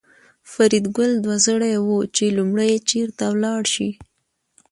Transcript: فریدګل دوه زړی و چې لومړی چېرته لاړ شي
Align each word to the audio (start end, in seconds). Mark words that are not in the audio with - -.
فریدګل 0.51 1.11
دوه 1.23 1.37
زړی 1.47 1.73
و 1.85 1.89
چې 2.15 2.25
لومړی 2.37 2.71
چېرته 2.89 3.25
لاړ 3.43 3.61
شي 3.73 3.89